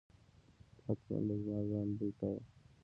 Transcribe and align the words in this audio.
حتمآ 0.85 1.17
به 1.27 1.35
زما 1.43 1.59
ځان 1.69 1.87
بوی 1.97 2.11
کاوه. 2.19 2.41